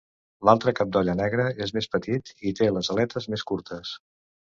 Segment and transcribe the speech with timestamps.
[0.47, 3.93] L'altre cap d'olla negre és més petit i té les aletes més curtes.